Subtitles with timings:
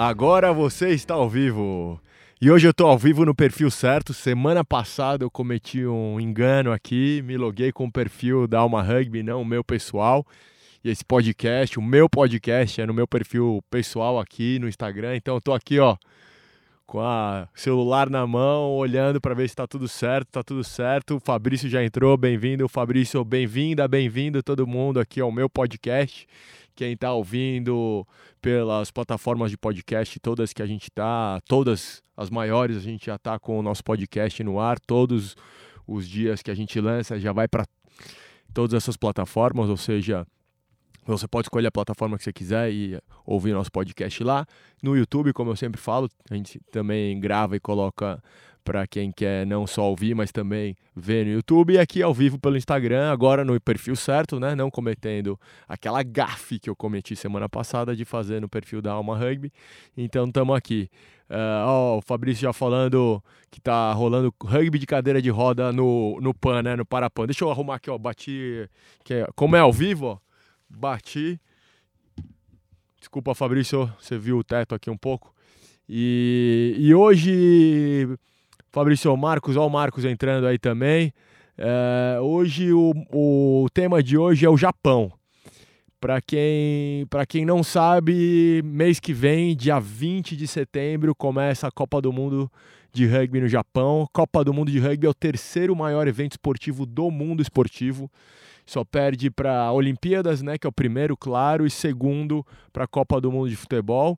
[0.00, 2.00] Agora você está ao vivo.
[2.40, 4.14] E hoje eu estou ao vivo no perfil certo.
[4.14, 9.24] Semana passada eu cometi um engano aqui, me loguei com o perfil da Alma Rugby,
[9.24, 10.24] não o meu pessoal.
[10.84, 15.16] E esse podcast, o meu podcast é no meu perfil pessoal aqui no Instagram.
[15.16, 15.96] Então eu tô aqui, ó,
[16.86, 21.16] com o celular na mão, olhando para ver se está tudo certo, tá tudo certo.
[21.16, 22.68] O Fabrício já entrou, bem-vindo.
[22.68, 26.24] Fabrício, bem-vinda, bem-vindo todo mundo aqui ao meu podcast
[26.78, 28.06] quem está ouvindo
[28.40, 33.16] pelas plataformas de podcast, todas que a gente está, todas as maiores, a gente já
[33.16, 35.34] está com o nosso podcast no ar, todos
[35.88, 37.66] os dias que a gente lança já vai para
[38.54, 40.24] todas essas plataformas, ou seja,
[41.04, 44.46] você pode escolher a plataforma que você quiser e ouvir nosso podcast lá.
[44.80, 48.22] No YouTube, como eu sempre falo, a gente também grava e coloca
[48.68, 52.38] para quem quer não só ouvir, mas também ver no YouTube e aqui ao vivo
[52.38, 54.54] pelo Instagram, agora no perfil certo, né?
[54.54, 59.16] Não cometendo aquela gafe que eu cometi semana passada de fazer no perfil da Alma
[59.16, 59.50] Rugby.
[59.96, 60.90] Então estamos aqui.
[61.30, 66.20] Uh, ó, o Fabrício já falando que tá rolando rugby de cadeira de roda no,
[66.20, 66.76] no PAN, né?
[66.76, 67.24] No Parapan.
[67.24, 67.96] Deixa eu arrumar aqui, ó.
[67.96, 68.68] Bati.
[69.02, 70.18] Que é, como é ao vivo, ó.
[70.68, 71.40] Bati.
[72.98, 75.34] Desculpa, Fabrício, você viu o teto aqui um pouco.
[75.88, 78.18] E, e hoje
[78.70, 81.12] Fabrício Marcos, olha o Marcos entrando aí também.
[81.56, 85.12] É, hoje o, o tema de hoje é o Japão.
[86.00, 92.00] Para quem, quem não sabe, mês que vem, dia 20 de setembro, começa a Copa
[92.00, 92.48] do Mundo
[92.92, 94.06] de Rugby no Japão.
[94.12, 98.08] Copa do Mundo de Rugby é o terceiro maior evento esportivo do mundo esportivo.
[98.64, 103.20] Só perde para Olimpíadas, né, que é o primeiro, claro, e segundo para a Copa
[103.20, 104.16] do Mundo de Futebol.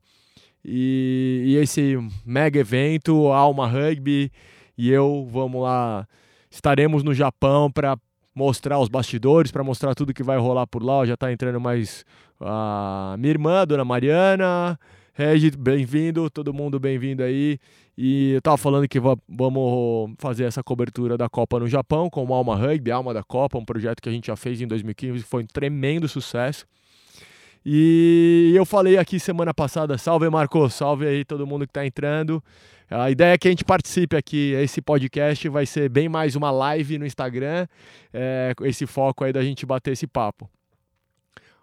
[0.64, 4.30] E, e esse mega evento, Alma Rugby
[4.77, 6.06] e eu, vamos lá,
[6.50, 7.98] estaremos no Japão para
[8.34, 11.05] mostrar os bastidores, para mostrar tudo que vai rolar por lá.
[11.05, 12.05] Já está entrando mais
[12.41, 14.78] a minha irmã, Dona Mariana,
[15.12, 17.59] Regi, bem-vindo, todo mundo bem-vindo aí.
[17.97, 22.32] E eu estava falando que vamos fazer essa cobertura da Copa no Japão com o
[22.32, 25.43] Alma Rugby, Alma da Copa, um projeto que a gente já fez em 2015, foi
[25.43, 26.65] um tremendo sucesso.
[27.65, 32.43] E eu falei aqui semana passada, salve Marcos, salve aí todo mundo que está entrando.
[32.88, 34.53] A ideia é que a gente participe aqui.
[34.54, 37.66] Esse podcast vai ser bem mais uma live no Instagram,
[38.12, 40.49] é, esse foco aí da gente bater esse papo.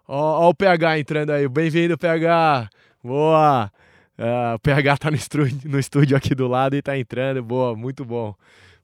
[0.06, 2.70] Ó, ó o PH entrando aí, bem-vindo PH,
[3.02, 3.70] boa!
[4.18, 7.76] Uh, o PH tá no estúdio, no estúdio aqui do lado e tá entrando, boa,
[7.76, 8.34] muito bom.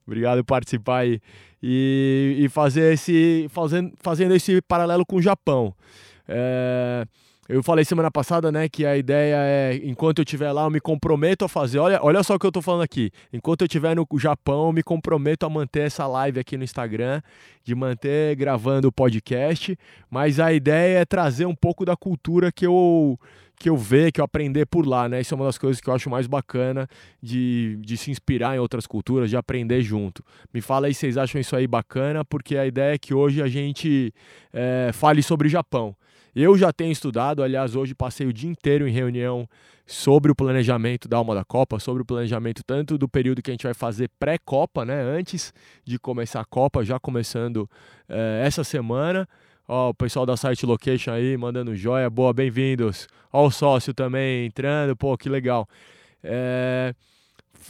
[0.05, 1.19] Obrigado por participar aí.
[1.63, 5.73] E, e fazer esse, fazendo, fazendo esse paralelo com o Japão.
[6.27, 7.05] É,
[7.47, 10.79] eu falei semana passada, né, que a ideia é, enquanto eu estiver lá, eu me
[10.79, 11.77] comprometo a fazer.
[11.77, 13.11] Olha, olha só o que eu estou falando aqui.
[13.31, 17.21] Enquanto eu estiver no Japão, eu me comprometo a manter essa live aqui no Instagram,
[17.63, 19.77] de manter gravando o podcast.
[20.09, 23.19] Mas a ideia é trazer um pouco da cultura que eu
[23.57, 25.21] que eu ver, que eu aprender por lá, né?
[25.21, 26.87] Isso é uma das coisas que eu acho mais bacana
[27.21, 30.23] de, de se inspirar em outras culturas, de aprender junto.
[30.53, 33.41] Me fala aí se vocês acham isso aí bacana, porque a ideia é que hoje
[33.41, 34.13] a gente
[34.51, 35.95] é, fale sobre Japão.
[36.35, 39.47] Eu já tenho estudado, aliás, hoje passei o dia inteiro em reunião
[39.85, 43.53] sobre o planejamento da Alma da Copa, sobre o planejamento tanto do período que a
[43.53, 45.53] gente vai fazer pré-Copa, né, antes
[45.85, 47.69] de começar a Copa, já começando
[48.09, 49.25] é, essa semana.
[49.65, 53.07] Ó, o pessoal da Site Location aí mandando joia, boa, bem-vindos.
[53.31, 55.65] Ó, o sócio também entrando, pô, que legal.
[56.21, 56.93] É,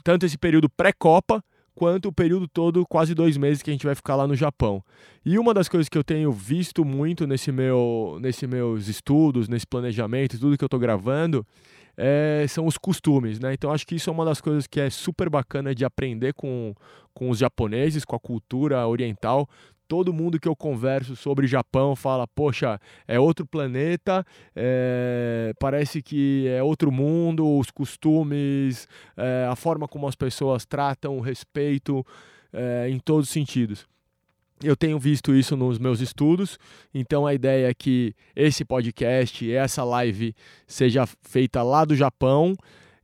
[0.04, 1.44] tanto esse período pré-Copa
[1.76, 4.82] quanto o período todo, quase dois meses que a gente vai ficar lá no Japão.
[5.26, 9.68] E uma das coisas que eu tenho visto muito nesse meu, nesse meus estudos, nesse
[9.68, 11.46] planejamento, tudo que eu estou gravando,
[11.98, 13.54] é, são os costumes, né?
[13.54, 16.74] Então acho que isso é uma das coisas que é super bacana de aprender com,
[17.14, 19.48] com os japoneses, com a cultura oriental,
[19.88, 24.26] todo mundo que eu converso sobre Japão fala: poxa, é outro planeta,
[24.56, 31.18] é, parece que é outro mundo, os costumes, é, a forma como as pessoas tratam,
[31.18, 32.06] o respeito
[32.52, 33.88] é, em todos os sentidos.
[34.64, 36.58] Eu tenho visto isso nos meus estudos,
[36.94, 40.34] então a ideia é que esse podcast, essa live,
[40.66, 42.56] seja feita lá do Japão.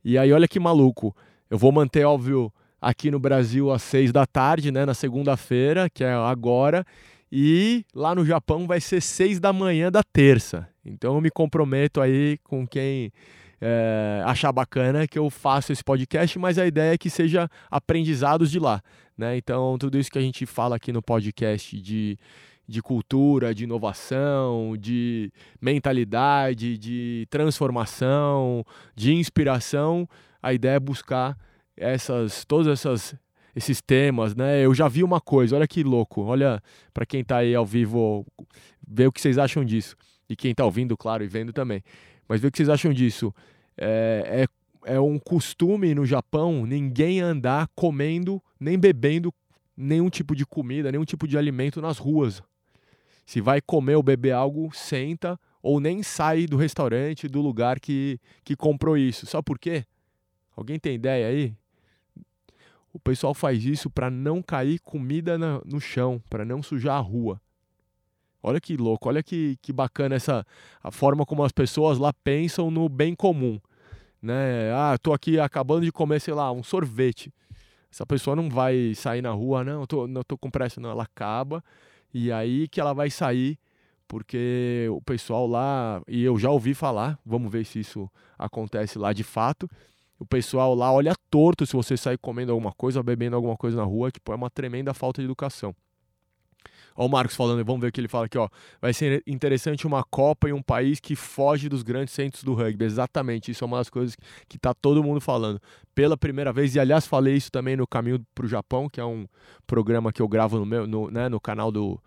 [0.02, 1.14] E aí, olha que maluco,
[1.50, 2.50] eu vou manter, óbvio,
[2.82, 6.84] aqui no Brasil às seis da tarde, né, na segunda-feira, que é agora,
[7.30, 10.68] e lá no Japão vai ser seis da manhã da terça.
[10.84, 13.12] Então eu me comprometo aí com quem
[13.60, 18.50] é, achar bacana que eu faço esse podcast, mas a ideia é que seja aprendizados
[18.50, 18.82] de lá.
[19.16, 19.36] Né?
[19.36, 22.18] Então, tudo isso que a gente fala aqui no podcast de,
[22.66, 25.30] de cultura, de inovação, de
[25.60, 28.64] mentalidade, de transformação,
[28.96, 30.08] de inspiração,
[30.42, 31.36] a ideia é buscar
[31.82, 33.14] essas todas essas
[33.54, 34.64] esses temas, né?
[34.64, 36.22] Eu já vi uma coisa, olha que louco.
[36.22, 36.62] Olha
[36.92, 38.26] para quem está aí ao vivo,
[38.86, 39.94] ver o que vocês acham disso.
[40.28, 41.82] E quem está ouvindo, claro, e vendo também.
[42.26, 43.34] Mas ver o que vocês acham disso.
[43.76, 44.46] é,
[44.86, 49.32] é, é um costume no Japão ninguém andar comendo nem bebendo
[49.76, 52.42] nenhum tipo de comida, nenhum tipo de alimento nas ruas.
[53.26, 58.18] Se vai comer ou beber algo, senta ou nem sai do restaurante, do lugar que,
[58.44, 59.26] que comprou isso.
[59.26, 59.84] Sabe por quê?
[60.56, 61.54] Alguém tem ideia aí?
[62.92, 67.00] O pessoal faz isso para não cair comida na, no chão, para não sujar a
[67.00, 67.40] rua.
[68.42, 70.44] Olha que louco, olha que, que bacana essa
[70.82, 73.60] a forma como as pessoas lá pensam no bem comum.
[74.20, 74.70] Né?
[74.72, 77.32] Ah, tô aqui acabando de comer, sei lá, um sorvete.
[77.90, 80.90] Essa pessoa não vai sair na rua, não, eu tô, não tô com pressa, não.
[80.90, 81.62] Ela acaba
[82.12, 83.58] e aí que ela vai sair,
[84.08, 89.12] porque o pessoal lá, e eu já ouvi falar, vamos ver se isso acontece lá
[89.12, 89.68] de fato.
[90.22, 93.82] O pessoal lá olha torto se você sair comendo alguma coisa, bebendo alguma coisa na
[93.82, 95.74] rua, tipo, é uma tremenda falta de educação.
[96.94, 98.48] Ó, o Marcos falando, vamos ver o que ele fala aqui, ó.
[98.80, 102.84] Vai ser interessante uma Copa em um país que foge dos grandes centros do rugby.
[102.84, 104.16] Exatamente, isso é uma das coisas
[104.48, 105.60] que tá todo mundo falando.
[105.94, 109.26] Pela primeira vez, e aliás, falei isso também no Caminho pro Japão, que é um
[109.66, 112.00] programa que eu gravo no meu, no, né, no canal do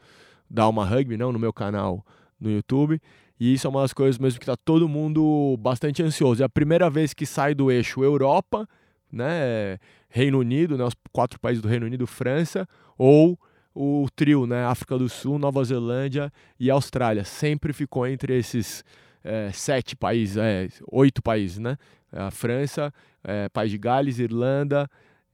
[0.50, 2.06] da Alma Rugby, não no meu canal
[2.40, 3.02] no YouTube.
[3.40, 6.42] E isso é uma das coisas mesmo que tá todo mundo bastante ansioso.
[6.42, 8.68] É a primeira vez que sai do eixo Europa,
[9.12, 9.78] né,
[10.10, 12.68] Reino Unido, né, os quatro países do Reino Unido, França,
[12.98, 13.38] ou
[13.76, 14.64] o trio, né?
[14.64, 17.26] África do Sul, Nova Zelândia e Austrália.
[17.26, 18.86] Sempre ficou entre esses
[19.22, 21.78] é, sete países, é, oito países, né?
[22.10, 24.90] A França, é, País de Gales, Irlanda,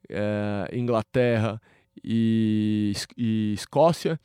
[0.09, 1.62] é, Inglaterra
[2.03, 4.19] e, e Escócia,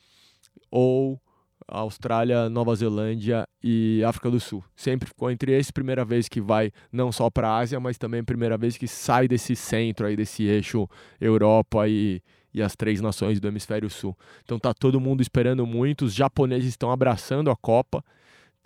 [0.71, 1.21] ou
[1.67, 4.63] Austrália, Nova Zelândia e África do Sul.
[4.75, 8.23] Sempre ficou entre esses, primeira vez que vai não só para a Ásia, mas também
[8.23, 10.87] primeira vez que sai desse centro aí, desse eixo
[11.19, 12.21] Europa e,
[12.53, 14.17] e as três nações do hemisfério sul.
[14.43, 18.03] Então tá todo mundo esperando muito, os japoneses estão abraçando a Copa.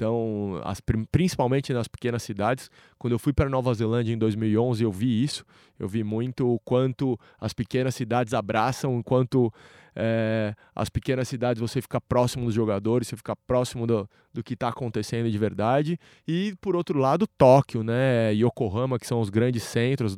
[0.02, 0.82] Então, as,
[1.12, 2.72] principalmente nas pequenas cidades.
[2.98, 5.46] Quando eu fui para Nova Zelândia em 2011, eu vi isso.
[5.78, 9.54] Eu vi muito o quanto as pequenas cidades abraçam, o quanto
[9.96, 14.56] é, as pequenas cidades você fica próximo dos jogadores, você fica próximo do, do que
[14.56, 16.00] está acontecendo de verdade.
[16.28, 18.34] E, por outro lado, Tóquio, né?
[18.34, 20.18] Yokohama, que são os grandes centros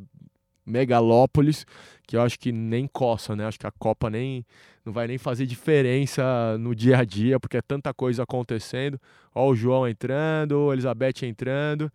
[0.66, 1.66] megalópolis,
[2.06, 3.46] que eu acho que nem coça, né?
[3.46, 4.44] Acho que a Copa nem
[4.84, 9.00] não vai nem fazer diferença no dia a dia, porque é tanta coisa acontecendo.
[9.34, 11.90] Ó o João entrando, Elizabeth entrando.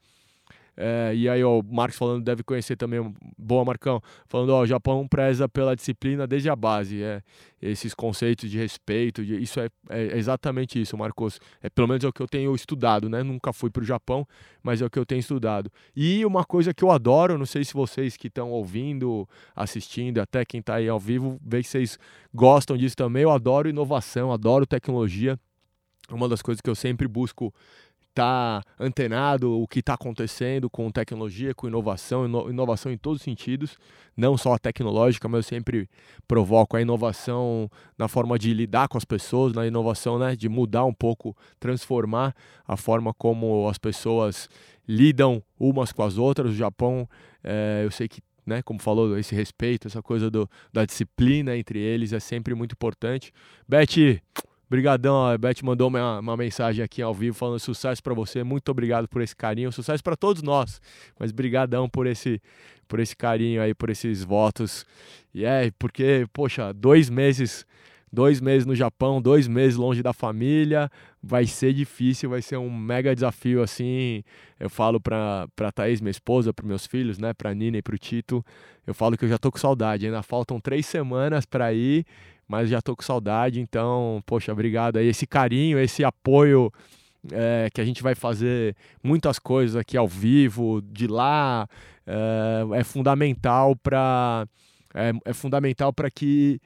[0.82, 4.66] É, e aí, ó, o Marcos falando, deve conhecer também, boa Marcão, falando, ó, o
[4.66, 7.22] Japão preza pela disciplina desde a base, é,
[7.62, 12.08] esses conceitos de respeito, de, isso é, é, exatamente isso, Marcos, é, pelo menos é
[12.08, 14.26] o que eu tenho estudado, né, nunca fui para o Japão,
[14.64, 15.70] mas é o que eu tenho estudado.
[15.94, 20.46] E uma coisa que eu adoro, não sei se vocês que estão ouvindo, assistindo, até
[20.46, 22.00] quem está aí ao vivo, vê que vocês
[22.34, 25.38] gostam disso também, eu adoro inovação, adoro tecnologia,
[26.10, 27.54] uma das coisas que eu sempre busco
[28.20, 33.78] tá antenado o que está acontecendo com tecnologia, com inovação, inovação em todos os sentidos,
[34.16, 35.90] não só a tecnológica, mas eu sempre
[36.28, 40.84] provoco a inovação na forma de lidar com as pessoas, na inovação né, de mudar
[40.84, 42.36] um pouco, transformar
[42.68, 44.50] a forma como as pessoas
[44.86, 46.52] lidam umas com as outras.
[46.52, 47.08] O Japão,
[47.42, 51.80] é, eu sei que né, como falou, esse respeito, essa coisa do, da disciplina entre
[51.80, 53.32] eles é sempre muito importante.
[53.68, 54.20] Beth,
[54.70, 58.70] Obrigadão, a Beth mandou uma, uma, mensagem aqui ao vivo falando sucesso para você, muito
[58.70, 60.80] obrigado por esse carinho, sucesso para todos nós,
[61.20, 62.40] mas brigadão por esse,
[62.88, 64.86] por esse carinho aí, por esses votos,
[65.34, 67.66] e é, porque, poxa, dois meses,
[68.14, 70.88] dois meses no Japão, dois meses longe da família,
[71.20, 74.24] vai ser difícil, vai ser um mega desafio, assim,
[74.60, 77.98] eu falo pra, pra Thaís, minha esposa, pros meus filhos, né, pra Nina e pro
[77.98, 78.46] Tito,
[78.86, 82.06] eu falo que eu já tô com saudade, ainda faltam três semanas para ir,
[82.50, 85.08] mas já tô com saudade, então, poxa, obrigado aí.
[85.08, 86.74] Esse carinho, esse apoio
[87.32, 91.70] é, que a gente vai fazer muitas coisas aqui ao vivo, de lá,
[92.08, 94.48] é, é fundamental para
[94.96, 96.60] é, é, fundamental para que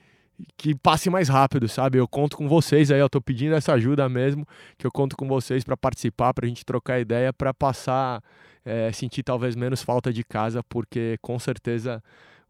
[0.57, 1.97] que passe mais rápido, sabe?
[1.97, 4.47] Eu conto com vocês aí, eu tô pedindo essa ajuda mesmo,
[4.77, 8.21] que eu conto com vocês para participar, para a gente trocar ideia, para passar,
[8.65, 12.01] é, sentir talvez menos falta de casa, porque com certeza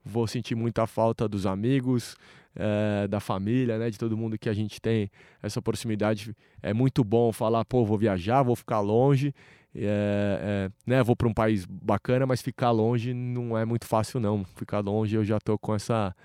[0.04, 2.16] vou sentir muita falta dos amigos,
[2.56, 5.10] é, da família, né, de todo mundo que a gente tem
[5.42, 6.36] essa proximidade.
[6.62, 9.34] É muito bom falar, pô, vou viajar, vou ficar longe,
[9.76, 14.20] é, é, né, vou para um país bacana, mas ficar longe não é muito fácil
[14.20, 14.44] não.
[14.56, 16.16] Ficar longe eu já tô com essa,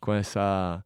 [0.00, 0.82] com essa,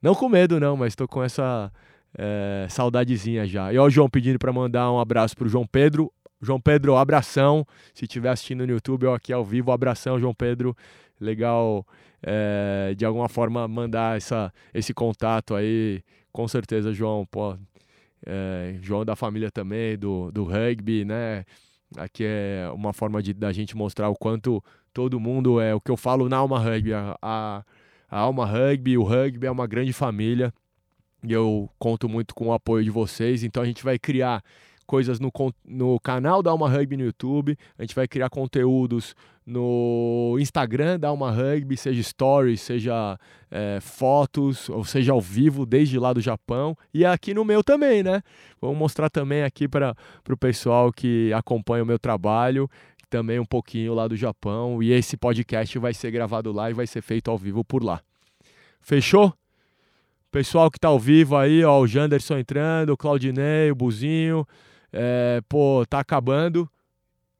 [0.00, 1.72] não com medo não, mas tô com essa
[2.16, 3.72] é, saudadezinha já.
[3.72, 6.12] E ó, o João pedindo para mandar um abraço pro João Pedro.
[6.40, 7.64] João Pedro, abração.
[7.94, 10.76] Se estiver assistindo no YouTube ou aqui ao vivo, abração, João Pedro.
[11.22, 11.86] Legal
[12.22, 16.02] é, de alguma forma mandar essa, esse contato aí.
[16.32, 17.56] Com certeza, João, pô,
[18.26, 21.44] é, João da família também, do, do rugby, né?
[21.96, 24.62] Aqui é uma forma de da gente mostrar o quanto
[24.94, 26.94] todo mundo é o que eu falo na Alma Rugby.
[26.94, 27.64] A, a,
[28.10, 30.52] a Alma Rugby, o rugby é uma grande família
[31.22, 33.44] e eu conto muito com o apoio de vocês.
[33.44, 34.42] Então a gente vai criar
[34.92, 35.32] coisas no,
[35.64, 41.08] no canal da Alma Rugby no YouTube, a gente vai criar conteúdos no Instagram da
[41.08, 43.18] Alma Rugby, seja stories, seja
[43.50, 48.02] é, fotos, ou seja ao vivo, desde lá do Japão, e aqui no meu também,
[48.02, 48.20] né?
[48.60, 49.96] Vamos mostrar também aqui para
[50.28, 52.68] o pessoal que acompanha o meu trabalho,
[53.08, 56.86] também um pouquinho lá do Japão, e esse podcast vai ser gravado lá e vai
[56.86, 58.02] ser feito ao vivo por lá.
[58.82, 59.32] Fechou?
[60.30, 64.46] Pessoal que tá ao vivo aí, ó, o Janderson entrando, o Claudinei, o Buzinho,
[64.92, 66.68] é, pô, tá acabando.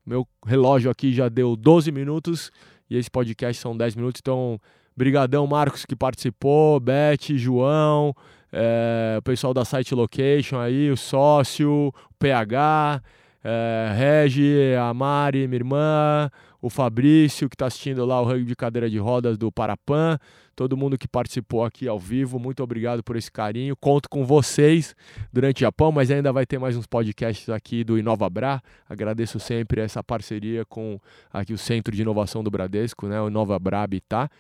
[0.05, 2.51] Meu relógio aqui já deu 12 minutos
[2.91, 4.21] e esse podcast são 10 minutos.
[4.21, 4.59] Então,
[4.97, 8.15] brigadão Marcos que participou, Beth, João,
[8.53, 13.03] é, o pessoal da Site Location aí, o sócio, o PH,
[13.45, 16.31] é, Regi, a Mari, minha irmã,
[16.61, 20.19] o Fabrício que está assistindo lá o rugby de cadeira de rodas do Parapan
[20.55, 23.77] todo mundo que participou aqui ao vivo, muito obrigado por esse carinho.
[23.77, 24.95] Conto com vocês
[25.33, 28.63] durante o Japão, mas ainda vai ter mais uns podcasts aqui do InovaBra.
[28.89, 31.01] Agradeço sempre essa parceria com
[31.33, 34.31] aqui o Centro de Inovação do Bradesco, né, o InovaBra Habitat.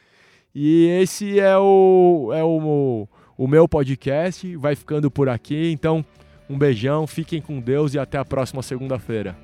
[0.55, 5.73] E esse é o, é o, o meu podcast, vai ficando por aqui.
[5.73, 6.05] Então,
[6.53, 9.35] um beijão, fiquem com Deus e até a próxima segunda-feira.